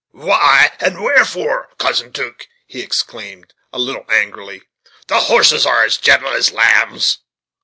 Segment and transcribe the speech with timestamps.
[0.13, 1.69] "Why, and wherefore.
[1.77, 4.63] Cousin 'Duke?" he exclaimed, a little angrily;
[5.05, 7.19] "the horses are gentle as lambs.